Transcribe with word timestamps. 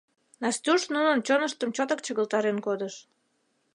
Настуш 0.41 0.81
нунын 0.93 1.19
чоныштым 1.27 1.69
чотак 1.75 1.99
чыгылтарен 2.05 2.57
кодыш». 2.65 2.95